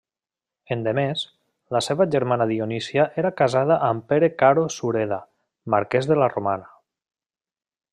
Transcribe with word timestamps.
Endemés, 0.75 1.25
la 1.77 1.81
seva 1.89 2.07
germana 2.15 2.47
Dionísia 2.53 3.07
era 3.25 3.33
casada 3.43 3.79
amb 3.91 4.09
Pere 4.15 4.33
Caro 4.43 4.67
Sureda, 4.81 5.23
marquès 5.77 6.13
de 6.15 6.23
la 6.23 6.35
Romana. 6.37 6.73